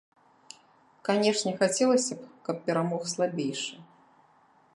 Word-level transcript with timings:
Канечне, 1.09 1.53
хацелася 1.61 2.13
б, 2.23 2.33
каб 2.49 2.57
перамог 2.71 3.01
слабейшы. 3.13 3.73